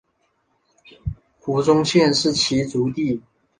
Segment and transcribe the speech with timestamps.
[1.37, 3.21] 胡宗宪是其族弟。